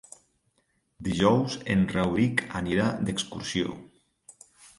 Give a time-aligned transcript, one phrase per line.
[1.07, 3.77] Dijous en Rauric anirà d'excursió.